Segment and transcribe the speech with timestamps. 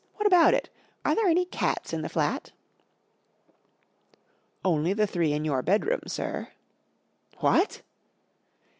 [0.15, 0.71] What about it?
[1.05, 2.53] Are there any cats in the flat?'"
[4.65, 6.47] Onlv the three in vour bedroom, sir."
[7.33, 7.81] 4# What